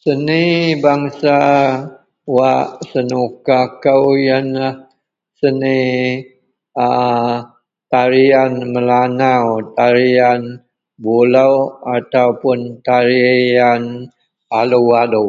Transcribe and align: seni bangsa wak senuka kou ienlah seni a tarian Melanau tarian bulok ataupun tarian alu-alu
seni 0.00 0.40
bangsa 0.82 1.36
wak 2.36 2.68
senuka 2.90 3.58
kou 3.84 4.04
ienlah 4.24 4.74
seni 5.38 5.78
a 6.88 6.90
tarian 7.92 8.52
Melanau 8.72 9.46
tarian 9.76 10.42
bulok 11.02 11.60
ataupun 11.96 12.58
tarian 12.86 13.82
alu-alu 14.58 15.28